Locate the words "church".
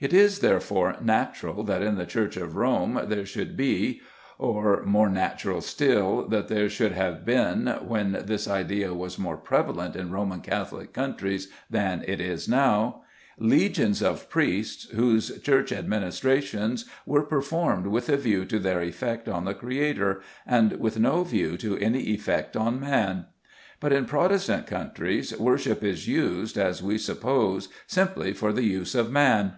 2.04-2.36, 15.40-15.70